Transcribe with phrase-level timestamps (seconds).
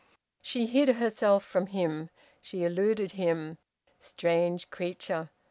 [0.41, 2.09] She hid herself from him.
[2.41, 3.59] She eluded him...
[3.99, 5.29] Strange creature!